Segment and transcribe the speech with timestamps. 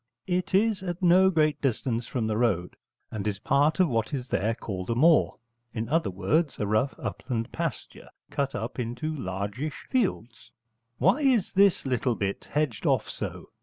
[0.25, 2.75] It is at no great distance from the road,
[3.11, 5.37] and is part of what is there called a moor,
[5.75, 10.49] in other words, a rough upland pasture cut up into largish fields.
[10.97, 13.49] 'Why is this little bit hedged off so?'